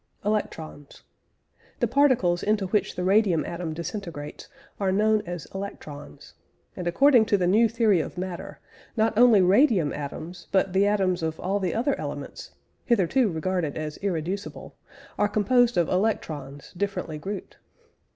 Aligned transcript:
ELECTRONS. 0.25 1.03
The 1.79 1.85
particles 1.85 2.41
into 2.41 2.65
which 2.65 2.95
the 2.95 3.03
radium 3.03 3.45
atom 3.45 3.71
disintegrates 3.75 4.47
are 4.79 4.91
known 4.91 5.21
as 5.27 5.45
electrons. 5.53 6.33
And 6.75 6.87
according 6.87 7.25
to 7.25 7.37
the 7.37 7.45
new 7.45 7.69
theory 7.69 7.99
of 8.01 8.17
matter, 8.17 8.57
not 8.97 9.15
only 9.15 9.41
radium 9.41 9.93
atoms, 9.93 10.47
but 10.51 10.73
the 10.73 10.87
atoms 10.87 11.21
of 11.21 11.39
all 11.39 11.59
the 11.59 11.75
other 11.75 11.93
elements 12.01 12.49
(hitherto 12.83 13.29
regarded 13.31 13.77
as 13.77 13.99
irreducible) 13.99 14.75
are 15.19 15.29
composed 15.29 15.77
of 15.77 15.87
electrons, 15.87 16.73
differently 16.75 17.19
grouped. 17.19 17.57